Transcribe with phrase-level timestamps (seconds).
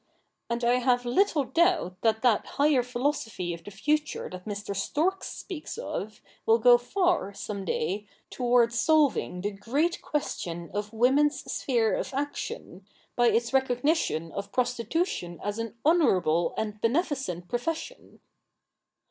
[0.49, 4.75] And I have little doubt that that higher philosophy of the future that Mr.
[4.75, 11.43] Storks speaks of will go far, some day, towards solving the great question of women's
[11.53, 12.83] sphere of action,
[13.15, 18.21] by its recognition of prostitution as an honourable and beneficent profession.'